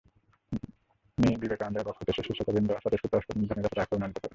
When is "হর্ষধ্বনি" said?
3.15-3.45